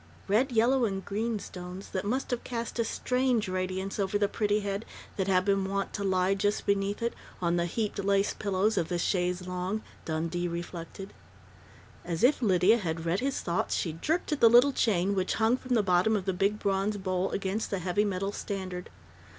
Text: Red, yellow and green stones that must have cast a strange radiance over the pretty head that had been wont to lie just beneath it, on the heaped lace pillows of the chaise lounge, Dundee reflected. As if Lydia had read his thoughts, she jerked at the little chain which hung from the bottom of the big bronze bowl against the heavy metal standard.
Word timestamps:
Red, 0.27 0.51
yellow 0.51 0.83
and 0.85 1.05
green 1.05 1.37
stones 1.37 1.89
that 1.89 2.03
must 2.05 2.31
have 2.31 2.43
cast 2.43 2.79
a 2.79 2.83
strange 2.83 3.47
radiance 3.47 3.99
over 3.99 4.17
the 4.17 4.27
pretty 4.27 4.61
head 4.61 4.83
that 5.15 5.27
had 5.27 5.45
been 5.45 5.63
wont 5.63 5.93
to 5.93 6.03
lie 6.03 6.33
just 6.33 6.65
beneath 6.65 7.03
it, 7.03 7.13
on 7.39 7.55
the 7.55 7.67
heaped 7.67 7.99
lace 8.03 8.33
pillows 8.33 8.79
of 8.79 8.89
the 8.89 8.97
chaise 8.97 9.45
lounge, 9.45 9.83
Dundee 10.05 10.47
reflected. 10.47 11.13
As 12.03 12.23
if 12.23 12.41
Lydia 12.41 12.79
had 12.79 13.05
read 13.05 13.19
his 13.19 13.41
thoughts, 13.41 13.75
she 13.75 13.93
jerked 13.93 14.31
at 14.31 14.39
the 14.39 14.49
little 14.49 14.73
chain 14.73 15.13
which 15.13 15.35
hung 15.35 15.55
from 15.55 15.75
the 15.75 15.83
bottom 15.83 16.15
of 16.15 16.25
the 16.25 16.33
big 16.33 16.57
bronze 16.57 16.97
bowl 16.97 17.29
against 17.29 17.69
the 17.69 17.77
heavy 17.77 18.03
metal 18.03 18.31
standard. 18.31 18.89